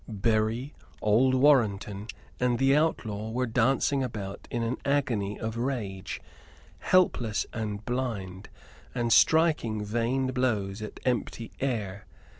[0.07, 2.07] Berry, old Warrenton,
[2.39, 6.19] and the outlaw were dancing about in an agony of rage,
[6.79, 8.49] helpless and blind,
[8.95, 12.07] and striking vain blows at empty air.